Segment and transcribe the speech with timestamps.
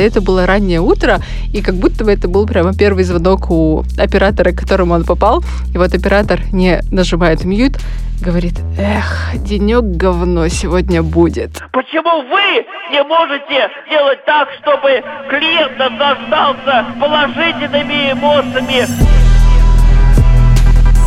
[0.00, 1.20] Это было раннее утро,
[1.52, 5.44] и как будто бы это был прямо первый звонок у оператора, к которому он попал.
[5.72, 7.74] И вот оператор не нажимает мьют,
[8.20, 11.62] говорит, эх, денек говно сегодня будет.
[11.70, 19.23] Почему вы не можете делать так, чтобы клиент наслаждался положительными эмоциями?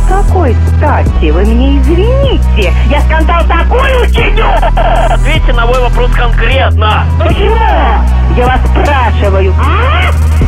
[0.08, 1.30] Какой стати?
[1.30, 2.72] Вы мне извините.
[2.90, 4.46] Я скандал такой учиню!
[5.10, 7.04] Ответьте на мой вопрос конкретно.
[7.18, 7.56] Почему?
[8.36, 9.54] Я вас спрашиваю.
[9.60, 10.47] А?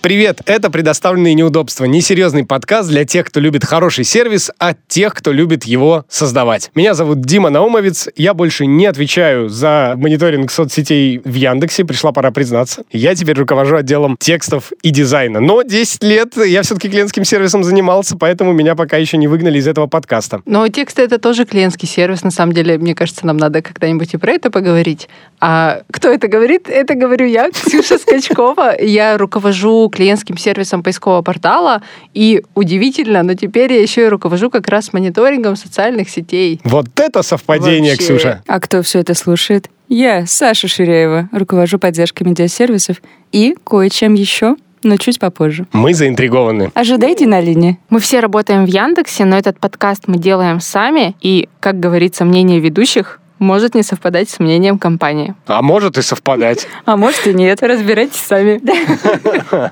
[0.00, 1.84] Привет, это «Предоставленные неудобства».
[1.84, 6.70] Несерьезный подкаст для тех, кто любит хороший сервис, а тех, кто любит его создавать.
[6.76, 8.08] Меня зовут Дима Наумовец.
[8.14, 11.84] Я больше не отвечаю за мониторинг соцсетей в Яндексе.
[11.84, 12.84] Пришла пора признаться.
[12.92, 15.40] Я теперь руковожу отделом текстов и дизайна.
[15.40, 19.66] Но 10 лет я все-таки клиентским сервисом занимался, поэтому меня пока еще не выгнали из
[19.66, 20.42] этого подкаста.
[20.46, 22.22] Но тексты— это тоже клиентский сервис.
[22.22, 25.08] На самом деле, мне кажется, нам надо когда-нибудь и про это поговорить.
[25.40, 26.68] А кто это говорит?
[26.68, 28.80] Это говорю я, Ксюша Скачкова.
[28.80, 31.82] Я руковожу клиентским сервисом поискового портала.
[32.14, 36.60] И удивительно, но теперь я еще и руковожу как раз мониторингом социальных сетей.
[36.64, 38.14] Вот это совпадение, Вообще.
[38.14, 38.42] Ксюша.
[38.46, 39.68] А кто все это слушает?
[39.88, 42.98] Я, Саша Ширяева, руковожу поддержкой медиасервисов
[43.32, 45.66] и кое-чем еще, но чуть попозже.
[45.72, 46.70] Мы заинтригованы.
[46.74, 47.78] Ожидайте на линии.
[47.90, 51.16] Мы все работаем в Яндексе, но этот подкаст мы делаем сами.
[51.20, 55.34] И, как говорится, мнение ведущих может не совпадать с мнением компании.
[55.46, 56.66] А может и совпадать.
[56.84, 58.60] А может и нет, разбирайтесь сами.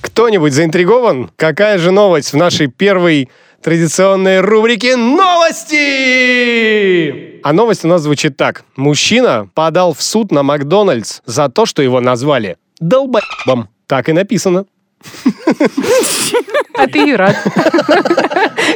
[0.00, 1.30] Кто-нибудь заинтригован?
[1.36, 3.28] Какая же новость в нашей первой
[3.62, 5.74] традиционной рубрике «Новости»?
[7.42, 8.64] А новость у нас звучит так.
[8.76, 13.68] Мужчина подал в суд на Макдональдс за то, что его назвали долбоебом.
[13.86, 14.66] Так и написано.
[16.74, 17.36] А ты и рад.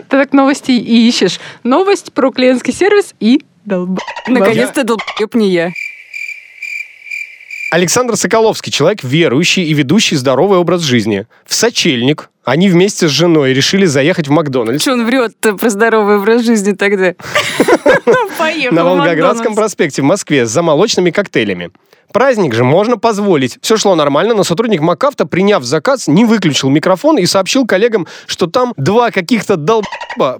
[0.08, 1.40] Ты так новости и ищешь.
[1.62, 4.00] Новость про клиентский сервис и долба.
[4.26, 5.72] Наконец-то долбоеб не я.
[7.70, 11.26] Александр Соколовский, человек верующий и ведущий здоровый образ жизни.
[11.44, 16.16] В сочельник они вместе с женой решили заехать в Макдональдс Че он врет-то про здоровый
[16.16, 17.14] образ жизни тогда?
[18.38, 21.70] Поехал на Волгоградском проспекте в Москве за молочными коктейлями.
[22.12, 23.58] Праздник же можно позволить.
[23.60, 28.46] Все шло нормально, но сотрудник МакАвто, приняв заказ, не выключил микрофон и сообщил коллегам, что
[28.46, 29.86] там два каких-то долба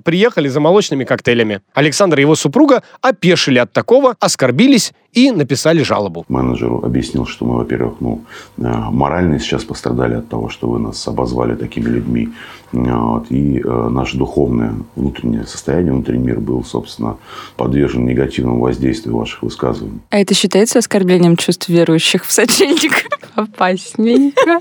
[0.02, 1.60] приехали за молочными коктейлями.
[1.74, 6.24] Александр и его супруга опешили от такого, оскорбились и написали жалобу.
[6.28, 8.24] менеджеру объяснил, что мы, во-первых, ну,
[8.58, 12.28] э, морально сейчас пострадали от того, что вы нас обозвали такими людьми.
[12.72, 17.16] Вот, и э, наше духовное внутреннее состояние, внутренний мир был, собственно,
[17.56, 20.00] подвержен негативному воздействию ваших высказываний.
[20.10, 23.06] А это считается оскорблением чувств верующих в сочельник?
[23.34, 24.58] Опасненько.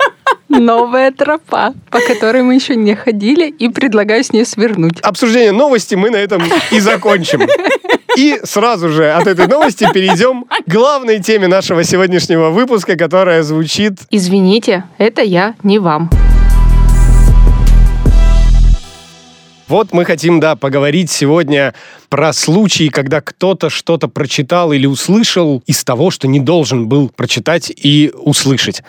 [0.49, 4.99] Новая тропа, по которой мы еще не ходили, и предлагаю с ней свернуть.
[5.01, 6.41] Обсуждение новости мы на этом
[6.71, 7.41] и закончим.
[8.17, 13.99] И сразу же от этой новости перейдем к главной теме нашего сегодняшнего выпуска, которая звучит
[14.09, 16.09] Извините, это я, не вам.
[19.67, 21.73] Вот мы хотим, да, поговорить сегодня
[22.07, 27.69] про случаи, когда кто-то что-то прочитал или услышал из того, что не должен был прочитать
[27.75, 28.81] и услышать.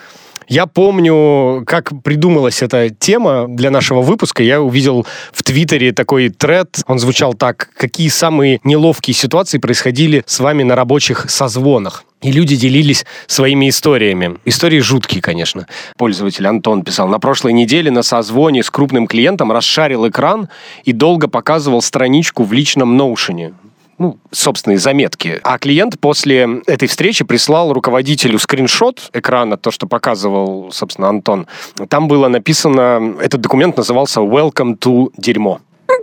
[0.49, 4.41] Я помню, как придумалась эта тема для нашего выпуска.
[4.41, 6.81] Я увидел в Твиттере такой тред.
[6.87, 7.69] Он звучал так.
[7.77, 12.03] Какие самые неловкие ситуации происходили с вами на рабочих созвонах?
[12.23, 14.37] И люди делились своими историями.
[14.43, 15.67] Истории жуткие, конечно.
[15.97, 20.49] Пользователь Антон писал, на прошлой неделе на созвоне с крупным клиентом расшарил экран
[20.83, 23.53] и долго показывал страничку в личном ноушене
[23.99, 25.39] ну, собственные заметки.
[25.43, 31.47] А клиент после этой встречи прислал руководителю скриншот экрана, то, что показывал, собственно, Антон.
[31.89, 35.59] Там было написано, этот документ назывался «Welcome to дерьмо».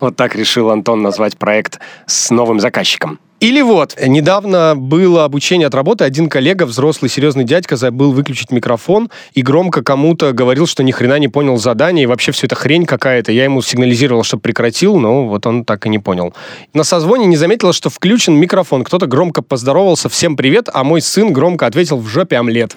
[0.00, 3.20] Вот так решил Антон назвать проект с новым заказчиком.
[3.42, 9.10] Или вот, недавно было обучение от работы, один коллега, взрослый серьезный дядька, забыл выключить микрофон
[9.34, 12.86] и громко кому-то говорил, что ни хрена не понял задание, и вообще все это хрень
[12.86, 13.32] какая-то.
[13.32, 16.32] Я ему сигнализировал, чтобы прекратил, но вот он так и не понял.
[16.72, 18.84] На созвоне не заметила, что включен микрофон.
[18.84, 22.76] Кто-то громко поздоровался, всем привет, а мой сын громко ответил в жопе омлет.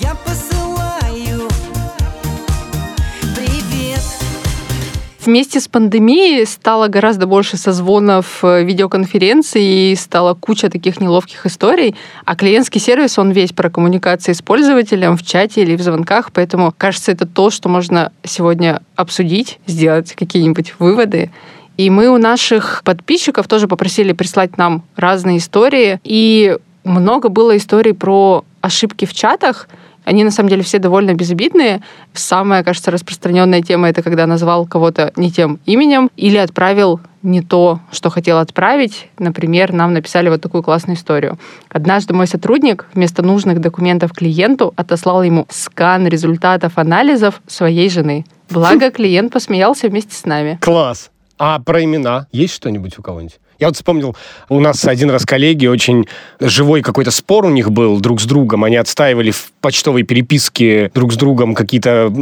[0.00, 0.16] Я
[5.26, 11.96] Вместе с пандемией стало гораздо больше созвонов, э, видеоконференций, и стала куча таких неловких историй.
[12.24, 16.72] А клиентский сервис, он весь про коммуникации с пользователем в чате или в звонках, поэтому,
[16.78, 21.32] кажется, это то, что можно сегодня обсудить, сделать какие-нибудь выводы.
[21.76, 25.98] И мы у наших подписчиков тоже попросили прислать нам разные истории.
[26.04, 29.68] И много было историй про ошибки в чатах.
[30.06, 31.82] Они, на самом деле, все довольно безобидные.
[32.14, 37.80] Самая, кажется, распространенная тема— это когда назвал кого-то не тем именем или отправил не то,
[37.90, 39.08] что хотел отправить.
[39.18, 41.40] Например, нам написали вот такую классную историю.
[41.68, 48.24] Однажды мой сотрудник вместо нужных документов клиенту отослал ему скан результатов анализов своей жены.
[48.48, 50.56] Благо, клиент посмеялся вместе с нами.
[50.60, 51.10] Класс.
[51.36, 53.40] А про имена есть что-нибудь у кого-нибудь?
[53.58, 54.14] Я вот вспомнил,
[54.48, 56.06] у нас один раз коллеги, очень
[56.40, 58.64] живой какой-то спор у них был друг с другом.
[58.64, 62.12] Они отстаивали в почтовой переписке друг с другом какие-то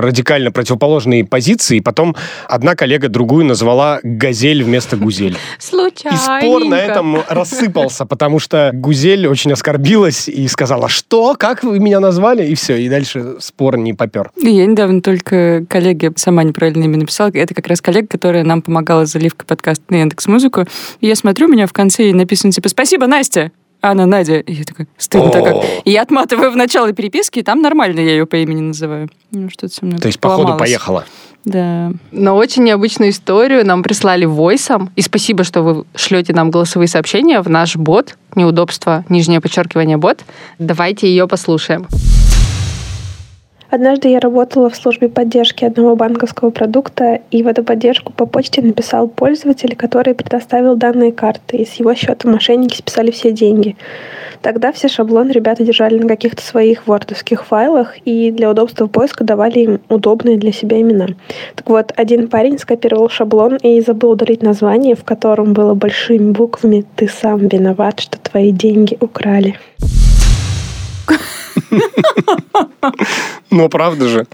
[0.00, 1.78] радикально противоположные позиции.
[1.78, 2.14] И потом
[2.48, 5.36] одна коллега другую назвала «газель» вместо «гузель».
[5.58, 6.16] Случайно.
[6.16, 11.78] И спор на этом рассыпался, потому что Гузель очень оскорбилась и сказала, что, как вы
[11.78, 12.46] меня назвали?
[12.46, 14.30] И все, и дальше спор не попер.
[14.40, 17.30] Я недавно только коллеге сама неправильно имя написала.
[17.32, 20.66] Это как раз коллега, которая нам помогала с заливкой подкаста на Яндекс Музыку.
[21.00, 23.52] И я смотрю, у меня в конце написано типа «Спасибо, Настя!»
[23.82, 24.38] А она Надя.
[24.38, 25.56] И я такая, стыдно-то как.
[25.84, 29.10] И я отматываю в начало переписки, и там нормально я ее по имени называю.
[29.32, 31.04] Ну, что-то со мной То есть, походу, поехала.
[31.44, 31.90] Да.
[32.12, 34.92] Но очень необычную историю нам прислали войсом.
[34.94, 38.16] И спасибо, что вы шлете нам голосовые сообщения в наш бот.
[38.36, 40.20] Неудобство, нижнее подчеркивание бот.
[40.60, 41.88] Давайте ее послушаем.
[43.72, 48.60] Однажды я работала в службе поддержки одного банковского продукта, и в эту поддержку по почте
[48.60, 53.78] написал пользователь, который предоставил данные карты, и с его счета мошенники списали все деньги.
[54.42, 59.60] Тогда все шаблоны ребята держали на каких-то своих вордовских файлах, и для удобства поиска давали
[59.60, 61.06] им удобные для себя имена.
[61.54, 66.84] Так вот, один парень скопировал шаблон и забыл удалить название, в котором было большими буквами
[66.96, 69.56] «Ты сам виноват, что твои деньги украли».
[73.50, 74.26] Ну, правда же.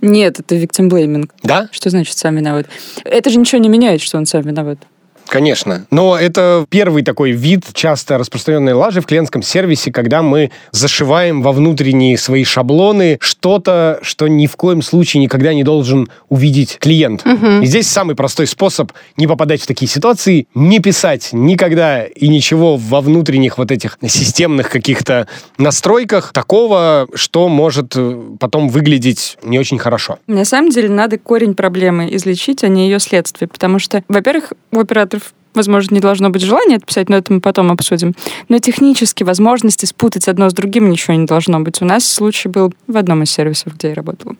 [0.00, 1.28] Нет, это victim blaming.
[1.42, 1.68] Да?
[1.72, 2.66] Что значит сам виноват?
[3.04, 4.78] Это же ничего не меняет, что он сам виноват.
[5.28, 5.86] Конечно.
[5.90, 11.52] Но это первый такой вид часто распространенной лажи в клиентском сервисе, когда мы зашиваем во
[11.52, 17.24] внутренние свои шаблоны что-то, что ни в коем случае никогда не должен увидеть клиент.
[17.62, 22.76] И здесь самый простой способ не попадать в такие ситуации, не писать никогда и ничего
[22.76, 25.28] во внутренних вот этих системных каких-то
[25.58, 30.18] настройках такого, что может э, потом выглядеть не очень хорошо.
[30.26, 33.48] На самом деле надо корень проблемы излечить, а не ее следствие.
[33.48, 35.21] Потому что, во-первых, у операторов
[35.54, 38.14] возможно, не должно быть желания это писать, но это мы потом обсудим.
[38.48, 41.82] Но технически возможности спутать одно с другим ничего не должно быть.
[41.82, 44.36] У нас случай был в одном из сервисов, где я работала.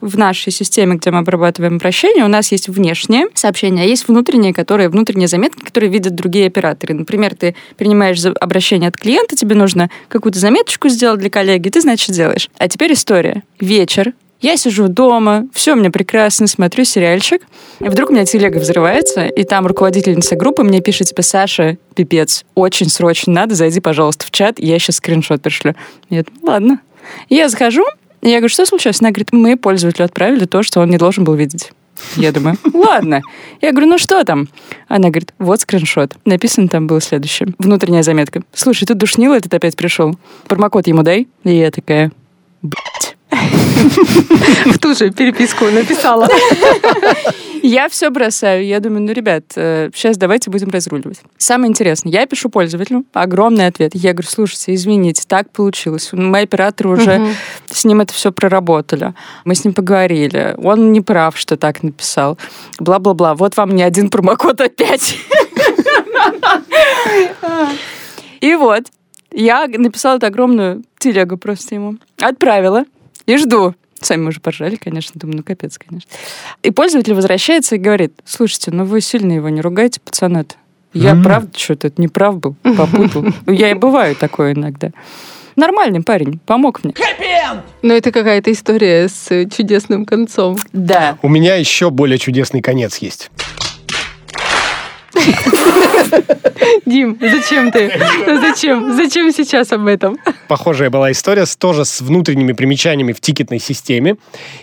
[0.00, 4.52] В нашей системе, где мы обрабатываем обращения, у нас есть внешнее сообщение, а есть внутренние,
[4.52, 6.94] которые, внутренние заметки, которые видят другие операторы.
[6.94, 12.14] Например, ты принимаешь обращение от клиента, тебе нужно какую-то заметочку сделать для коллеги, ты, значит,
[12.14, 12.48] делаешь.
[12.58, 13.42] А теперь история.
[13.60, 17.42] Вечер, я сижу дома, все у меня прекрасно, смотрю сериальчик.
[17.80, 22.44] И вдруг у меня телега взрывается, и там руководительница группы мне пишет, типа, Саша, пипец,
[22.54, 25.74] очень срочно надо, зайди, пожалуйста, в чат, я сейчас скриншот пришлю.
[26.10, 26.80] Я думаю, ладно.
[27.28, 27.84] Я захожу,
[28.22, 29.00] и я говорю, что случилось?
[29.00, 31.72] Она говорит, мы пользователю отправили то, что он не должен был видеть.
[32.16, 33.22] Я думаю, ладно.
[33.60, 34.48] Я говорю, ну что там?
[34.88, 36.16] Она говорит, вот скриншот.
[36.24, 37.54] Написано там было следующее.
[37.58, 38.42] Внутренняя заметка.
[38.52, 40.14] Слушай, тут душнило этот опять пришел.
[40.46, 41.26] Промокод ему дай.
[41.44, 42.12] И я такая,
[42.62, 43.05] блядь.
[44.66, 46.28] В ту же переписку написала.
[47.62, 48.64] Я все бросаю.
[48.64, 51.20] Я думаю, ну, ребят, сейчас давайте будем разруливать.
[51.36, 53.92] Самое интересное, я пишу пользователю огромный ответ.
[53.94, 56.10] Я говорю, слушайте, извините, так получилось.
[56.12, 57.34] Мои операторы уже
[57.68, 59.14] с ним это все проработали.
[59.44, 60.54] Мы с ним поговорили.
[60.62, 62.38] Он не прав, что так написал.
[62.78, 63.34] Бла-бла-бла.
[63.34, 65.16] Вот вам не один промокод опять.
[68.40, 68.84] И вот,
[69.32, 71.96] я написала эту огромную телегу просто ему.
[72.20, 72.84] Отправила.
[73.26, 73.74] И жду.
[74.00, 75.18] Сами мы уже поржали, конечно.
[75.18, 76.08] Думаю, ну капец, конечно.
[76.62, 80.54] И пользователь возвращается и говорит, слушайте, ну вы сильно его не ругайте, пацаны-то.
[80.92, 81.22] Я М.
[81.22, 83.24] правда что-то не прав был, попутал.
[83.46, 84.90] Ну, Я и бываю такое иногда.
[85.56, 86.92] Нормальный парень, помог мне.
[87.82, 90.58] Но это какая-то история с чудесным концом.
[90.74, 91.18] Да.
[91.22, 93.30] У меня еще более чудесный конец есть.
[96.86, 97.92] Дим, зачем ты?
[98.26, 98.94] Зачем?
[98.96, 100.18] Зачем сейчас об этом?
[100.48, 104.16] Похожая была история, с, тоже с внутренними примечаниями в тикетной системе.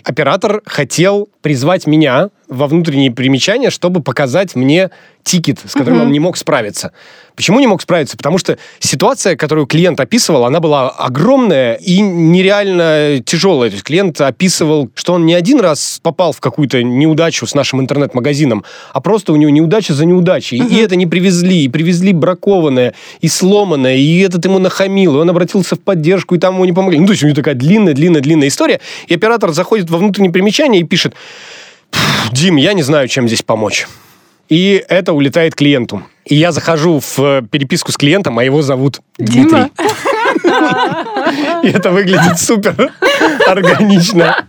[0.04, 4.90] Оператор хотел призвать меня во внутренние примечания, чтобы показать мне
[5.22, 6.06] тикет, с которым Мгм.
[6.06, 6.92] он не мог справиться.
[7.34, 8.16] Почему не мог справиться?
[8.16, 13.70] Потому что ситуация, которую клиент описывал, она была огромная и нереально тяжелая.
[13.70, 17.80] То есть клиент описывал, что он не один раз попал в какую-то неудачу с нашим
[17.80, 20.58] интернет-магазином, а просто у него неудача за неудачей.
[20.58, 25.30] И это не привезли, и привезли бракованное, и сломанное, и этот ему нахамил, и он
[25.30, 26.98] обратился в поддержку, и там ему не помогли.
[27.00, 30.84] Ну, то есть у него такая длинная-длинная-длинная история, и оператор заходит во внутреннее примечание и
[30.84, 31.18] пишет, «Пф,
[32.32, 33.86] Дим, я не знаю, чем здесь помочь.
[34.48, 36.02] И это улетает клиенту.
[36.24, 39.44] И я захожу в э, переписку с клиентом, а его зовут Дмитрий.
[39.44, 39.70] Дима?
[41.62, 42.92] И это выглядит супер
[43.46, 44.46] органично.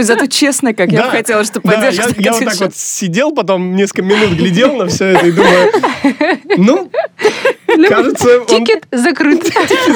[0.00, 3.74] Зато честно, как я бы хотела, чтобы Да, поддержка я, вот так вот сидел, потом
[3.74, 5.72] несколько минут глядел на все это и думаю,
[6.58, 6.90] ну,
[7.88, 9.44] кажется, он Тикет закрыт.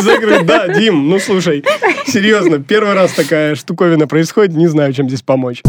[0.01, 0.47] закрыт.
[0.47, 1.65] Да, Дим, ну слушай,
[2.07, 5.63] серьезно, первый раз такая штуковина происходит, не знаю, чем здесь помочь.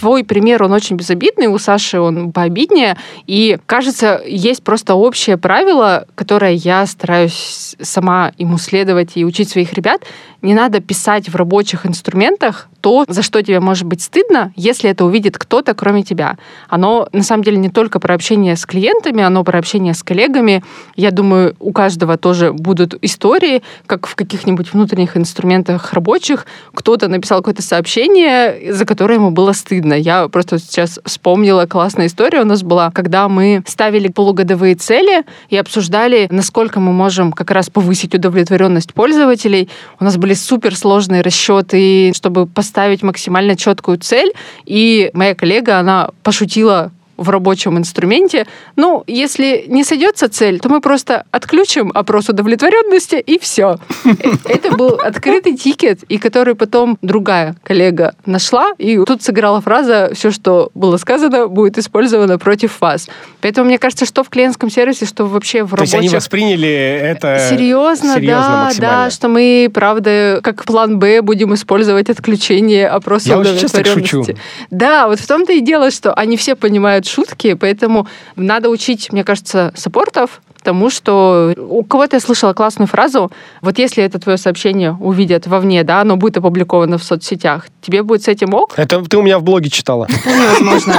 [0.00, 2.96] Твой пример, он очень безобидный, у Саши он пообиднее.
[3.26, 9.72] И, кажется, есть просто общее правило, которое я стараюсь сама ему следовать и учить своих
[9.72, 10.02] ребят.
[10.40, 15.04] Не надо писать в рабочих инструментах то, за что тебе может быть стыдно, если это
[15.04, 16.38] увидит кто-то, кроме тебя.
[16.68, 20.62] Оно, на самом деле, не только про общение с клиентами, оно про общение с коллегами.
[20.94, 27.38] Я думаю, у каждого тоже будут истории, как в каких-нибудь внутренних инструментах рабочих кто-то написал
[27.38, 29.87] какое-то сообщение, за которое ему было стыдно.
[29.94, 35.56] Я просто сейчас вспомнила классная история у нас была, когда мы ставили полугодовые цели и
[35.56, 39.68] обсуждали, насколько мы можем как раз повысить удовлетворенность пользователей.
[40.00, 44.32] У нас были суперсложные расчеты, чтобы поставить максимально четкую цель.
[44.64, 48.46] И моя коллега, она пошутила в рабочем инструменте.
[48.76, 53.78] Ну, если не сойдется цель, то мы просто отключим опрос удовлетворенности и все.
[54.44, 60.30] Это был открытый тикет, и который потом другая коллега нашла, и тут сыграла фраза «все,
[60.30, 63.08] что было сказано, будет использовано против вас».
[63.40, 67.48] Поэтому мне кажется, что в клиентском сервисе, что вообще в То есть они восприняли это
[67.50, 69.04] Серьезно, серьезно да, максимально.
[69.04, 74.36] да, что мы, правда, как план Б будем использовать отключение опроса Я удовлетворенности.
[74.70, 79.24] Да, вот в том-то и дело, что они все понимают шутки, поэтому надо учить, мне
[79.24, 84.92] кажется, саппортов тому, что у кого-то я слышала классную фразу, вот если это твое сообщение
[85.00, 88.74] увидят вовне, да, оно будет опубликовано в соцсетях, тебе будет с этим ок?
[88.76, 90.06] Это ты у меня в блоге читала.
[90.52, 90.94] Возможно.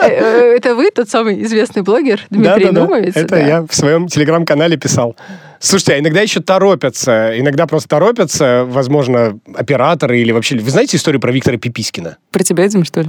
[0.00, 2.80] Э, э, Это вы, тот самый известный блогер Дмитрий Да-да-да.
[2.82, 3.16] Нумовец?
[3.16, 3.38] Это Да.
[3.38, 5.16] я в своем телеграм-канале писал.
[5.60, 7.38] Слушайте, а иногда еще торопятся.
[7.38, 10.56] Иногда просто торопятся, возможно, операторы или вообще...
[10.56, 12.18] Вы знаете историю про Виктора Пипискина?
[12.30, 13.08] Про тебя, Дим, что ли?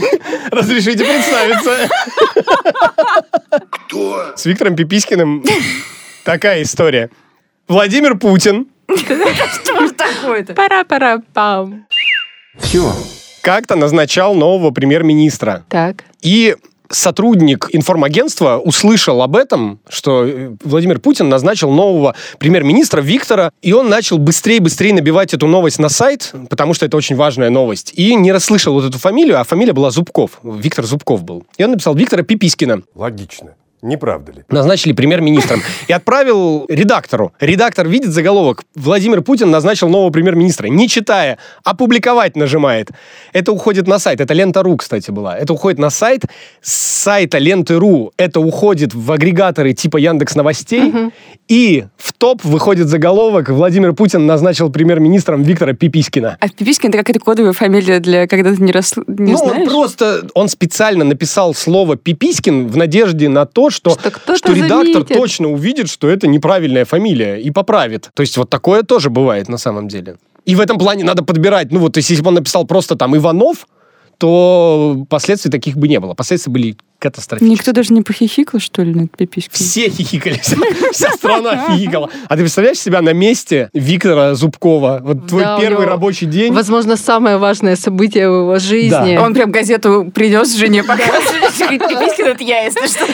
[0.50, 1.88] Разрешите представиться.
[3.70, 4.32] Кто?
[4.36, 5.44] С Виктором Пипискиным
[6.24, 7.10] такая история.
[7.68, 10.54] Владимир Путин Что ж такое-то?
[10.54, 11.86] Пара-пара-пам.
[12.58, 12.92] Все.
[13.42, 15.64] как-то назначал нового премьер-министра.
[15.68, 16.04] Так.
[16.22, 16.56] И
[16.90, 23.88] сотрудник информагентства услышал об этом, что э, Владимир Путин назначил нового премьер-министра Виктора, и он
[23.88, 28.32] начал быстрее-быстрее набивать эту новость на сайт, потому что это очень важная новость, и не
[28.32, 30.38] расслышал вот эту фамилию, а фамилия была Зубков.
[30.42, 31.44] Виктор Зубков был.
[31.58, 32.82] И он написал Виктора Пипискина.
[32.94, 33.54] Логично.
[33.82, 34.44] Не правда ли?
[34.48, 35.62] назначили премьер-министром.
[35.88, 37.32] И отправил редактору.
[37.40, 38.64] Редактор видит заголовок.
[38.74, 40.68] Владимир Путин назначил нового премьер-министра.
[40.68, 42.90] Не читая, опубликовать нажимает.
[43.32, 44.20] Это уходит на сайт.
[44.20, 45.36] Это лента.ру, кстати, была.
[45.36, 46.24] Это уходит на сайт.
[46.62, 50.92] С сайта ленты.ру это уходит в агрегаторы типа Яндекс Новостей.
[51.48, 53.48] И в топ выходит заголовок.
[53.50, 56.36] Владимир Путин назначил премьер-министром Виктора Пипискина.
[56.40, 58.94] А Пипискин это какая-то кодовая фамилия для когда ты не, рас...
[59.06, 59.68] не ну, он знаешь?
[59.68, 65.16] просто, он специально написал слово «Пипискин» в надежде на то, что, Что что редактор заметит.
[65.16, 68.10] точно увидит, что это неправильная фамилия и поправит.
[68.14, 70.16] То есть вот такое тоже бывает на самом деле.
[70.44, 72.94] И в этом плане надо подбирать, ну вот, то есть если бы он написал просто
[72.96, 73.66] там Иванов,
[74.18, 76.14] то последствий таких бы не было.
[76.14, 77.52] Последствия были катастрофические.
[77.52, 79.52] Никто даже не похихикал, что ли, над Пипискиным?
[79.52, 80.56] Все хихикали, вся,
[80.92, 82.08] вся страна хихикала.
[82.26, 85.00] А ты представляешь себя на месте Виктора Зубкова?
[85.02, 86.52] Вот твой Да, первый рабочий день.
[86.52, 89.18] Возможно, самое важное событие в его жизни.
[89.18, 91.52] Он прям газету принес жене показывает.
[91.58, 93.04] Пипискин это я, если что.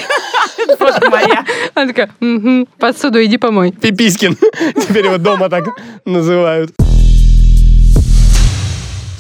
[0.79, 1.45] Вот моя.
[1.75, 3.73] Она такая, «Мгм, посуду иди помой.
[3.73, 4.37] Пипискин.
[4.77, 5.65] Теперь его дома так
[6.05, 6.73] называют.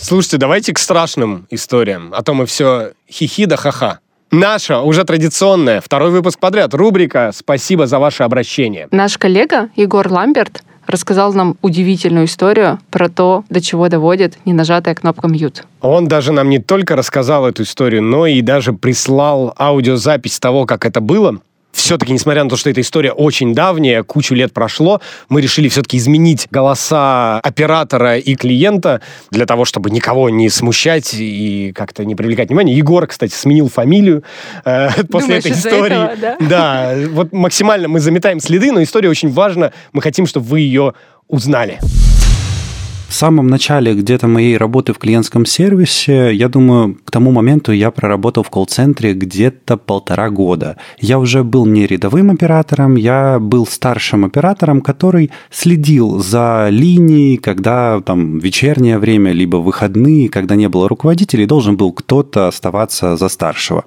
[0.00, 2.12] Слушайте, давайте к страшным историям.
[2.14, 4.00] А то мы все хихи да ха-ха.
[4.32, 8.88] Наша, уже традиционная, второй выпуск подряд, рубрика «Спасибо за ваше обращение».
[8.90, 15.26] Наш коллега Егор Ламберт рассказал нам удивительную историю про то, до чего доводит ненажатая кнопка
[15.26, 15.64] «Мьют».
[15.80, 20.84] Он даже нам не только рассказал эту историю, но и даже прислал аудиозапись того, как
[20.84, 21.40] это было.
[21.82, 25.96] Все-таки, несмотря на то, что эта история очень давняя, кучу лет прошло, мы решили все-таки
[25.96, 29.00] изменить голоса оператора и клиента
[29.32, 32.76] для того, чтобы никого не смущать и как-то не привлекать внимание.
[32.76, 34.22] Егор, кстати, сменил фамилию
[34.64, 36.04] э, после Думаешь, этой истории.
[36.04, 36.36] этого, да?
[36.38, 39.72] Да, вот максимально мы заметаем следы, но история очень важна.
[39.92, 40.94] Мы хотим, чтобы вы ее
[41.26, 41.80] узнали.
[43.12, 47.90] В самом начале где-то моей работы в клиентском сервисе, я думаю, к тому моменту я
[47.90, 50.78] проработал в колл-центре где-то полтора года.
[50.98, 58.00] Я уже был не рядовым оператором, я был старшим оператором, который следил за линией, когда
[58.00, 63.84] там вечернее время, либо выходные, когда не было руководителей, должен был кто-то оставаться за старшего.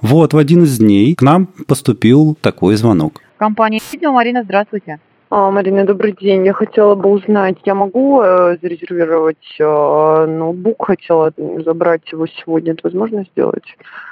[0.00, 3.22] Вот в один из дней к нам поступил такой звонок.
[3.36, 4.98] Компания «Сиднева Марина, здравствуйте.
[5.30, 6.44] А, Марина, добрый день.
[6.46, 11.32] Я хотела бы узнать, я могу э, зарезервировать э, ноутбук, хотела
[11.64, 12.72] забрать его сегодня.
[12.72, 13.64] Это возможно сделать?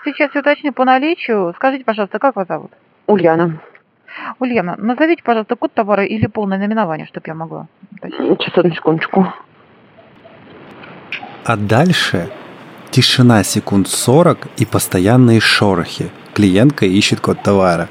[0.04, 1.52] Сейчас я уточню по наличию.
[1.57, 2.71] Скажите, пожалуйста, как вас зовут?
[3.07, 3.61] Ульяна.
[4.40, 7.66] Ульяна, назовите, пожалуйста, код товара или полное наименование, чтобы я могла.
[8.02, 9.26] Сейчас, одну секундочку.
[11.45, 12.31] А дальше
[12.90, 16.11] тишина секунд 40 и постоянные шорохи.
[16.35, 17.88] Клиентка ищет код товара.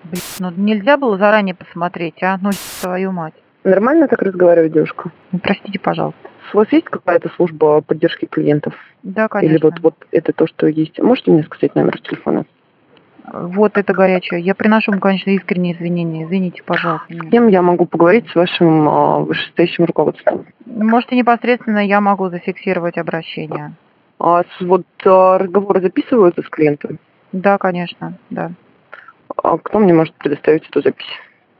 [0.39, 2.37] ну нельзя было заранее посмотреть, а?
[2.41, 2.51] Ну,
[2.81, 3.33] твою мать.
[3.63, 5.11] Нормально так разговаривает девушка?
[5.31, 6.29] Ну, Простите, пожалуйста.
[6.53, 8.73] У вас есть какая-то служба поддержки клиентов?
[9.03, 9.69] Да, Или конечно.
[9.69, 10.99] вот, вот это то, что есть?
[10.99, 12.45] Можете мне сказать номер телефона?
[13.31, 14.41] Вот это горячее.
[14.41, 16.25] Я приношу вам, конечно, искренние извинения.
[16.25, 17.13] Извините, пожалуйста.
[17.13, 20.45] С кем я могу поговорить с вашим а, вышестоящим руководством?
[20.65, 23.73] Можете непосредственно я могу зафиксировать обращение.
[24.19, 26.99] А, вот а, разговоры записываются с клиентом?
[27.31, 28.51] Да, конечно, да.
[29.43, 31.05] А кто мне может предоставить эту запись?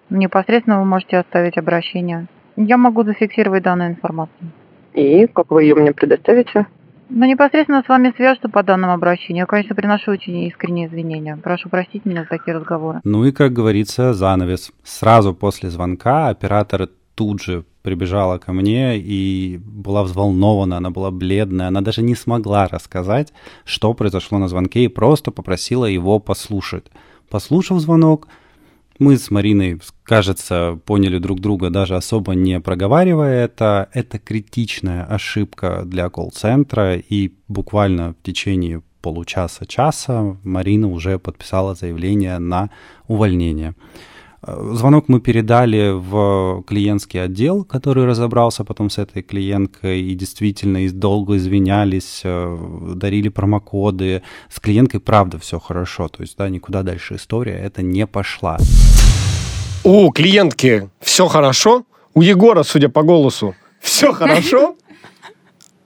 [0.10, 2.28] Непосредственно вы можете оставить обращение.
[2.56, 4.52] Я могу зафиксировать данную информацию.
[4.94, 6.68] И как вы ее мне предоставите?
[7.10, 9.44] Но непосредственно с вами свяжутся по данному обращению.
[9.44, 11.38] Я, конечно, приношу очень искренние извинения.
[11.38, 13.02] Прошу простить меня за такие разговоры.
[13.04, 14.72] Ну и, как говорится, занавес.
[14.84, 21.68] Сразу после звонка оператор тут же прибежала ко мне и была взволнована, она была бледная,
[21.68, 23.34] она даже не смогла рассказать,
[23.66, 26.86] что произошло на звонке, и просто попросила его послушать.
[27.32, 28.28] Послушав звонок,
[29.00, 33.88] мы с Мариной, кажется, поняли друг друга, даже особо не проговаривая это.
[33.94, 42.70] Это критичная ошибка для колл-центра, и буквально в течение получаса-часа Марина уже подписала заявление на
[43.08, 43.76] увольнение.
[44.46, 50.80] Э, Звонок мы передали в клиентский отдел, который разобрался потом с этой клиенткой и действительно
[50.92, 52.58] долго извинялись, э,
[52.96, 54.24] дарили промокоды.
[54.50, 58.58] С клиенткой правда все хорошо, то есть да, никуда дальше история это не пошла.
[59.84, 64.76] У клиентки все хорошо, у Егора, судя по голосу, все хорошо,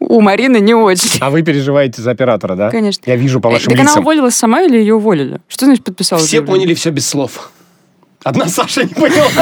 [0.07, 1.17] У Марины не очень.
[1.19, 2.69] а вы переживаете за оператора, да?
[2.69, 3.09] Конечно.
[3.09, 4.03] Я вижу по вашим так она лицам.
[4.03, 5.39] уволилась сама или ее уволили?
[5.47, 6.21] Что значит подписала?
[6.21, 7.51] Все поняли все без слов.
[8.25, 9.29] Одна Саша не поняла.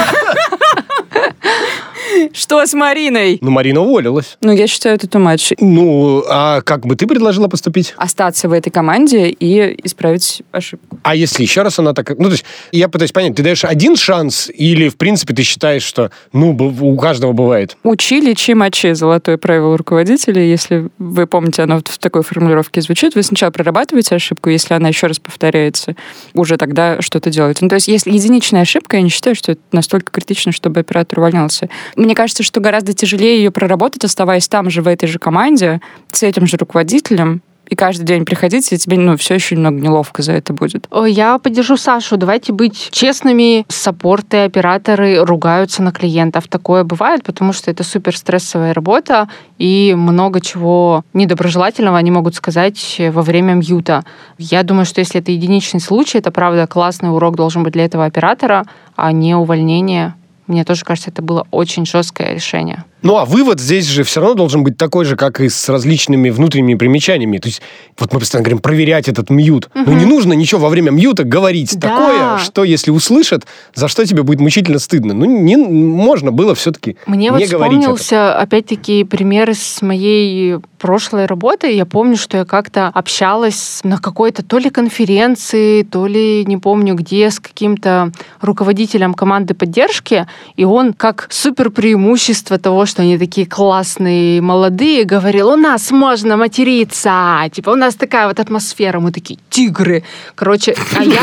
[2.33, 3.37] Что с Мариной?
[3.41, 4.37] Ну, Марина уволилась.
[4.41, 5.55] Ну, я считаю, это too much.
[5.59, 7.93] Ну, а как бы ты предложила поступить?
[7.97, 10.99] Остаться в этой команде и исправить ошибку.
[11.03, 12.17] А если еще раз она так...
[12.17, 15.83] Ну, то есть, я пытаюсь понять, ты даешь один шанс или, в принципе, ты считаешь,
[15.83, 17.77] что, ну, у каждого бывает?
[17.83, 18.93] Учи, лечи, мочи.
[18.93, 20.41] Золотое правило руководителя.
[20.41, 23.15] Если вы помните, оно вот в такой формулировке звучит.
[23.15, 25.95] Вы сначала прорабатываете ошибку, если она еще раз повторяется,
[26.33, 27.59] уже тогда что-то делаете.
[27.61, 31.19] Ну, то есть, если единичная ошибка, я не считаю, что это настолько критично, чтобы оператор
[31.19, 31.69] увольнялся.
[31.95, 36.23] Мне кажется, что гораздо тяжелее ее проработать, оставаясь там же, в этой же команде, с
[36.23, 40.34] этим же руководителем, и каждый день приходить, и тебе, ну, все еще немного неловко за
[40.34, 40.88] это будет.
[41.08, 42.17] Я поддержу Сашу.
[42.17, 43.65] Давайте быть честными.
[43.69, 46.47] Саппорты, операторы ругаются на клиентов.
[46.49, 53.01] Такое бывает, потому что это супер стрессовая работа, и много чего недоброжелательного они могут сказать
[53.12, 54.03] во время мьюта.
[54.38, 58.06] Я думаю, что если это единичный случай, это правда классный урок должен быть для этого
[58.06, 60.15] оператора, а не увольнение.
[60.47, 62.84] Мне тоже кажется, это было очень жесткое решение.
[63.03, 66.29] Ну, а вывод здесь же все равно должен быть такой же, как и с различными
[66.29, 67.37] внутренними примечаниями.
[67.37, 67.61] То есть,
[67.99, 69.69] вот мы постоянно говорим, проверять этот мьют.
[69.75, 69.97] Но Мгм.
[69.97, 71.89] не нужно ничего во время мьюта говорить Да.
[71.89, 75.13] такое, что если услышат, за что тебе будет мучительно стыдно.
[75.13, 77.95] Ну, не, можно было все-таки Мне не вот говорить это.
[77.95, 81.71] вспомнился, опять-таки, пример из моей прошлой работы.
[81.71, 86.95] Я помню, что я как-то общалась на какой-то то ли конференции, то ли не помню
[86.95, 88.11] где, с каким-то
[88.41, 95.49] руководителем команды поддержки, и он как супер преимущество того, что они такие классные, молодые, говорил,
[95.49, 100.03] у нас можно материться, типа у нас такая вот атмосфера, мы такие тигры.
[100.36, 101.19] Короче, а я,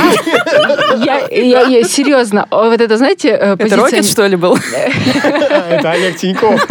[0.97, 4.59] я, я, я серьезно, вот это, знаете, э, Это позиция- Рокет, что ли, был?
[5.71, 6.67] Это Олег Тиньков.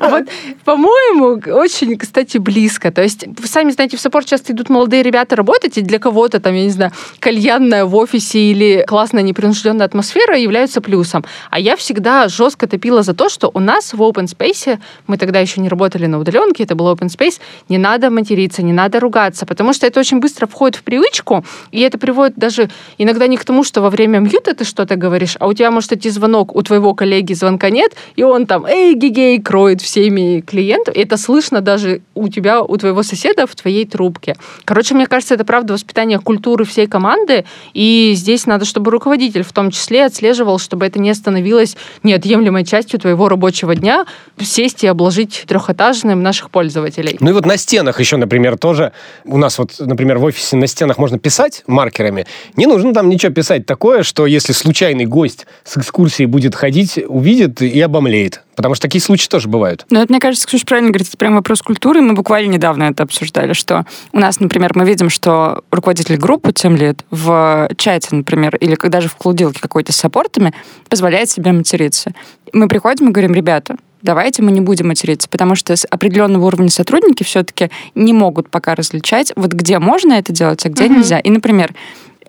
[0.00, 0.24] Вот,
[0.64, 2.90] по-моему, очень, кстати, близко.
[2.92, 6.38] То есть, вы сами знаете, в саппорт часто идут молодые ребята работать, и для кого-то
[6.38, 11.24] там, я не знаю, кальянная в офисе или классная непринужденная атмосфера являются плюсом.
[11.50, 15.40] А я всегда жестко топила за то, что у нас в open space, мы тогда
[15.40, 19.46] еще не работали на удаленке, это был open space, не надо материться, не надо ругаться,
[19.46, 23.44] потому что это очень быстро входит в привычку, и это приводит даже иногда не к
[23.44, 26.62] тому, что во время мьюта ты что-то говоришь, а у тебя может идти звонок, у
[26.62, 31.60] твоего коллеги звонка нет, и он там, эй, гигей, кроет всеми клиентов, и это слышно
[31.60, 34.36] даже у тебя, у твоего соседа в твоей трубке.
[34.64, 39.52] Короче, мне кажется, это правда воспитание культуры всей команды, и здесь надо, чтобы руководитель в
[39.52, 44.06] том числе отслеживал, чтобы это не становилось неотъемлемой частью твоего рабочего дня,
[44.40, 47.16] сесть и обложить трехэтажным наших пользователей.
[47.20, 48.92] Ну и вот на стенах еще, например, тоже.
[49.24, 52.26] У нас вот, например, в офисе на стенах можно писать маркерами.
[52.56, 57.62] Не нужно там ничего писать такое, что если случайный гость с экскурсии будет ходить, увидит
[57.62, 58.42] и обомлеет.
[58.56, 59.84] Потому что такие случаи тоже бывают.
[59.90, 62.00] Ну, это, мне кажется, Ксюша правильно говорит, это прям вопрос культуры.
[62.00, 66.76] Мы буквально недавно это обсуждали, что у нас, например, мы видим, что руководитель группы тем
[66.76, 70.54] лет в чате, например, или даже в клудилке какой-то с саппортами
[70.88, 72.12] позволяет себе материться.
[72.52, 76.68] Мы приходим и говорим, ребята, давайте мы не будем материться, потому что с определенного уровня
[76.68, 80.98] сотрудники все-таки не могут пока различать, вот где можно это делать, а где Мгм.
[80.98, 81.18] нельзя.
[81.18, 81.74] И, например,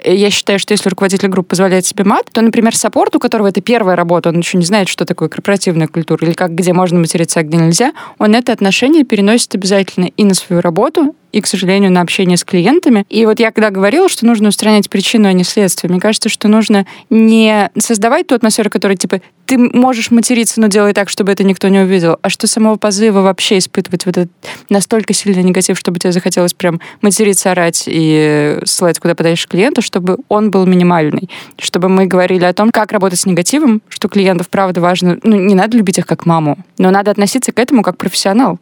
[0.03, 3.61] я считаю, что если руководитель группы позволяет себе мат, то, например, саппорт, у которого это
[3.61, 7.39] первая работа, он еще не знает, что такое корпоративная культура, или как, где можно материться,
[7.39, 11.91] а где нельзя, он это отношение переносит обязательно и на свою работу, и, к сожалению,
[11.91, 13.05] на общение с клиентами.
[13.09, 16.47] И вот я когда говорила, что нужно устранять причину, а не следствие, мне кажется, что
[16.47, 21.43] нужно не создавать ту атмосферу, которая, типа, ты можешь материться, но делай так, чтобы это
[21.43, 24.31] никто не увидел, а что самого позыва вообще испытывать вот этот
[24.69, 30.19] настолько сильный негатив, чтобы тебе захотелось прям материться, орать и ссылать куда подальше клиента, чтобы
[30.29, 31.29] он был минимальный.
[31.59, 35.19] Чтобы мы говорили о том, как работать с негативом, что клиентов, правда, важно...
[35.23, 38.57] Ну, не надо любить их как маму, но надо относиться к этому как профессионал.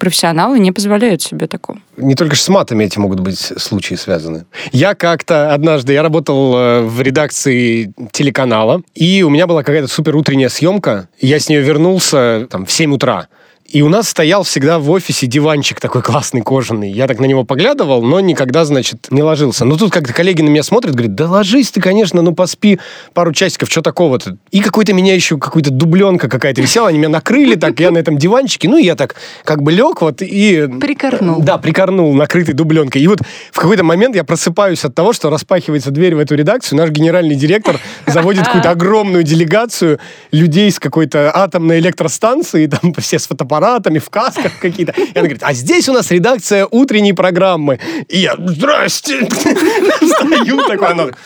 [0.00, 1.78] Профессионалы не позволяют себе такого.
[1.96, 4.46] Не только ж с матами эти могут быть случаи связаны.
[4.72, 10.16] Я как-то однажды, я работал э, в редакции телеканала, и у меня была какая-то супер
[10.16, 11.08] утренняя съемка.
[11.20, 13.28] Я с нее вернулся там в 7 утра.
[13.68, 16.90] И у нас стоял всегда в офисе диванчик такой классный, кожаный.
[16.90, 19.64] Я так на него поглядывал, но никогда, значит, не ложился.
[19.64, 22.78] Но тут как-то коллеги на меня смотрят, говорят, да ложись ты, конечно, ну поспи
[23.12, 24.36] пару часиков, что такого-то.
[24.52, 28.18] И какой-то меня еще, какой-то дубленка какая-то висела, они меня накрыли так, я на этом
[28.18, 30.68] диванчике, ну и я так как бы лег вот и...
[30.80, 31.42] Прикорнул.
[31.42, 33.02] Да, прикорнул, накрытый дубленкой.
[33.02, 36.78] И вот в какой-то момент я просыпаюсь от того, что распахивается дверь в эту редакцию,
[36.78, 39.98] наш генеральный директор заводит какую-то огромную делегацию
[40.30, 44.92] людей с какой-то атомной электростанции, там все с фотоаппаратами, в касках какие-то.
[44.92, 47.78] И она говорит, а здесь у нас редакция утренней программы.
[48.08, 49.28] И я, здрасте,
[50.02, 51.18] стою такой, она так,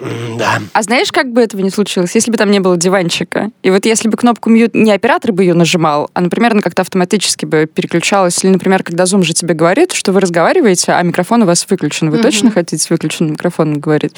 [0.00, 0.60] «М, да.
[0.72, 3.50] А знаешь, как бы этого не случилось, если бы там не было диванчика?
[3.62, 6.82] И вот если бы кнопку мьют не оператор бы ее нажимал, а, например, она как-то
[6.82, 11.42] автоматически бы переключалась, или, например, когда Zoom же тебе говорит, что вы разговариваете, а микрофон
[11.42, 12.10] у вас выключен.
[12.10, 12.22] Вы Мгм.
[12.24, 14.14] точно хотите с выключенным микрофоном говорить?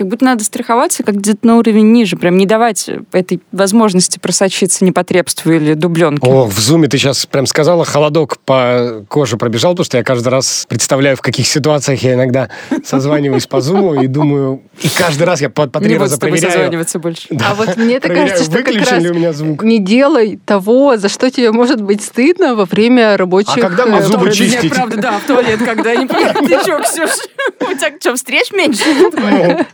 [0.00, 4.82] Как будто надо страховаться как где-то на уровень ниже, прям не давать этой возможности просочиться
[4.82, 6.26] непотребству или дубленке.
[6.26, 10.28] О, в зуме ты сейчас прям сказала, холодок по коже пробежал, потому что я каждый
[10.28, 12.48] раз представляю, в каких ситуациях я иногда
[12.82, 16.50] созваниваюсь по зуму и думаю, и каждый раз я по, по три не раза проверяю.
[16.50, 17.28] созваниваться больше.
[17.38, 19.62] А вот мне так Проверяю, кажется, что как раз у меня звук.
[19.62, 23.58] не делай того, за что тебе может быть стыдно во время рабочих...
[23.58, 24.34] А когда мне э, зубы трудов.
[24.34, 24.62] чистить?
[24.62, 27.10] Нет, правда, да, в туалет, когда не Ты что, Ксюш,
[27.60, 28.84] у тебя что, встреч меньше?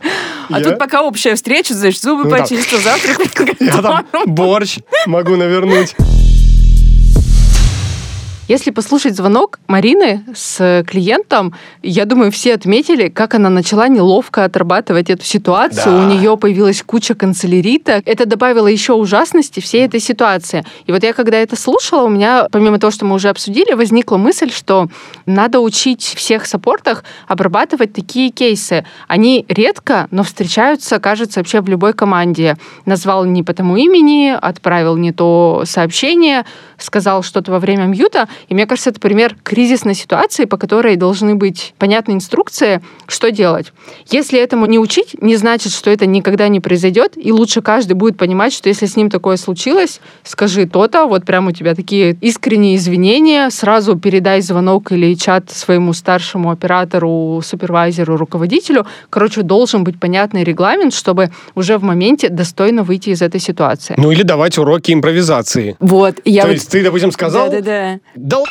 [0.49, 3.19] А я- тут пока общая встреча, значит, зубы Ну почистил, завтрак
[4.25, 5.93] борщ могу навернуть.
[8.47, 15.09] Если послушать звонок Марины с клиентом, я думаю, все отметили, как она начала неловко отрабатывать
[15.09, 15.97] эту ситуацию.
[15.97, 16.05] Да.
[16.05, 18.01] У нее появилась куча канцелярита.
[18.05, 20.63] Это добавило еще ужасности всей этой ситуации.
[20.85, 24.15] И вот я, когда это слушала, у меня, помимо того, что мы уже обсудили, возникла
[24.15, 24.87] мысль, что
[25.25, 28.85] надо учить всех саппортах обрабатывать такие кейсы.
[29.09, 32.55] Они редко, но встречаются, кажется, вообще в любой команде.
[32.85, 36.45] Назвал не по тому имени, отправил не то сообщение,
[36.77, 38.29] сказал что-то во время мьюта.
[38.49, 43.73] И мне кажется, это пример кризисной ситуации, по которой должны быть понятны инструкции, что делать.
[44.07, 48.17] Если этому не учить, не значит, что это никогда не произойдет, и лучше каждый будет
[48.17, 52.75] понимать, что если с ним такое случилось, скажи то-то, вот прям у тебя такие искренние
[52.75, 58.85] извинения, сразу передай звонок или чат своему старшему оператору, супервайзеру, руководителю.
[59.09, 63.95] Короче, должен быть понятный регламент, чтобы уже в моменте достойно выйти из этой ситуации.
[63.97, 65.75] Ну или давать уроки импровизации.
[65.79, 66.53] Вот, я То вот...
[66.53, 67.99] есть ты, допустим, сказал, Да-да-да.
[68.27, 68.49] «Долб».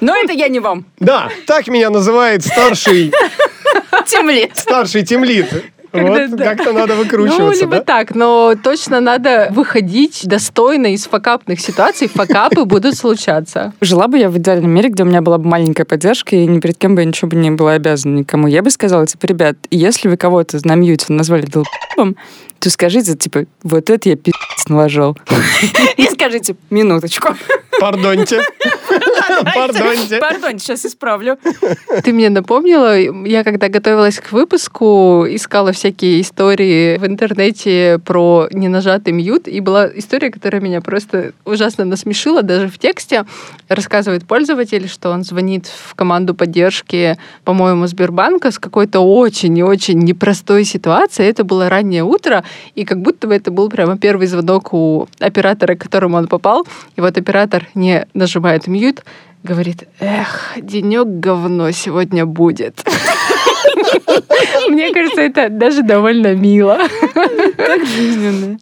[0.00, 0.86] Но это я не вам.
[0.98, 3.12] Да, так меня называет старший,
[4.06, 4.56] Темлет.
[4.56, 5.73] старший темлит.
[5.94, 7.82] Вот как-то надо Ну, выкручиваться, либо да?
[7.82, 12.08] так, но точно надо выходить достойно из факапных ситуаций.
[12.08, 13.72] Факапы будут случаться.
[13.80, 16.58] Жила бы я в идеальном мире, где у меня была бы маленькая поддержка, и ни
[16.58, 18.48] перед кем бы я ничего бы не была обязана никому.
[18.48, 22.16] Я бы сказала, типа, ребят, если вы кого-то на мьюте назвали долб***ом,
[22.58, 24.32] то скажите, типа, вот это я пи***
[24.68, 25.16] наложил.
[25.96, 27.34] И скажите, минуточку.
[27.78, 28.40] Пардоньте.
[29.54, 30.18] Пардоньте.
[30.18, 31.38] Пардон, сейчас исправлю.
[32.02, 39.12] Ты мне напомнила, я когда готовилась к выпуску, искала всякие истории в интернете про ненажатый
[39.12, 43.26] мьют, и была история, которая меня просто ужасно насмешила, даже в тексте.
[43.68, 49.98] Рассказывает пользователь, что он звонит в команду поддержки, по-моему, Сбербанка с какой-то очень и очень
[49.98, 51.28] непростой ситуацией.
[51.28, 52.44] Это было раннее утро,
[52.74, 56.66] и как будто бы это был прямо первый звонок у оператора, к которому он попал.
[56.96, 59.04] И вот оператор не нажимает мьют,
[59.42, 62.82] говорит, эх, денек говно сегодня будет.
[64.68, 66.78] Мне кажется, это даже довольно мило.
[67.56, 68.58] Так жизненно.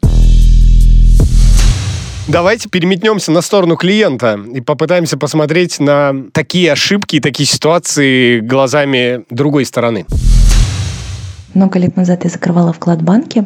[2.29, 9.25] Давайте переметнемся на сторону клиента и попытаемся посмотреть на такие ошибки и такие ситуации глазами
[9.29, 10.07] другой стороны.
[11.55, 13.45] Много лет назад я закрывала вклад в банке,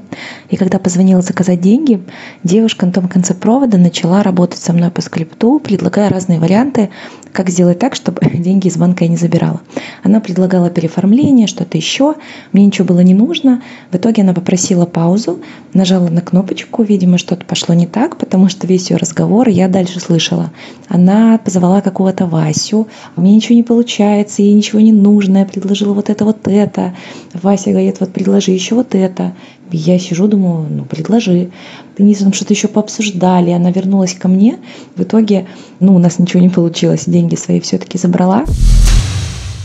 [0.48, 2.00] и когда позвонила заказать деньги,
[2.44, 6.90] девушка на том конце провода начала работать со мной по скрипту, предлагая разные варианты,
[7.36, 9.60] как сделать так, чтобы деньги из банка я не забирала.
[10.02, 12.14] Она предлагала переоформление, что-то еще.
[12.52, 13.62] Мне ничего было не нужно.
[13.92, 15.40] В итоге она попросила паузу,
[15.74, 20.00] нажала на кнопочку, видимо, что-то пошло не так, потому что весь ее разговор я дальше
[20.00, 20.50] слышала.
[20.88, 26.08] Она позвала какого-то Васю, меня ничего не получается, ей ничего не нужно, я предложила вот
[26.08, 26.94] это, вот это.
[27.34, 29.34] Вася говорит, вот предложи еще вот это.
[29.70, 31.50] Я сижу, думаю, ну предложи.
[31.98, 34.58] Они там что-то еще пообсуждали, она вернулась ко мне.
[34.96, 35.46] В итоге,
[35.80, 38.44] ну, у нас ничего не получилось, деньги свои все-таки забрала.